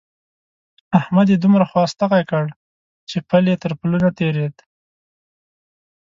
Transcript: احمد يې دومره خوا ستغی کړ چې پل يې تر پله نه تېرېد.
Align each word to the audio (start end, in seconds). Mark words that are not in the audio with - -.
احمد 0.99 1.27
يې 1.31 1.37
دومره 1.43 1.65
خوا 1.69 1.83
ستغی 1.93 2.23
کړ 2.31 2.45
چې 3.09 3.17
پل 3.29 3.43
يې 3.51 3.55
تر 3.63 3.71
پله 3.79 3.97
نه 4.05 4.11
تېرېد. 4.19 4.55